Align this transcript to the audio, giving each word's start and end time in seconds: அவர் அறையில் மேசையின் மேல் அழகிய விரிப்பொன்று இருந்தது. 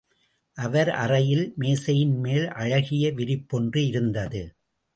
அவர் 0.57 0.89
அறையில் 0.93 1.43
மேசையின் 1.55 2.15
மேல் 2.19 2.47
அழகிய 2.55 3.11
விரிப்பொன்று 3.11 3.83
இருந்தது. 3.85 4.43